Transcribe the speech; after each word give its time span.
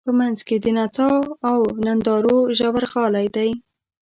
په 0.07 0.11
منځ 0.19 0.39
کې 0.47 0.55
د 0.63 0.65
نڅا 0.77 1.11
او 1.49 1.59
نندارو 1.85 2.37
ژورغالی 2.57 3.27
دی. 3.35 3.49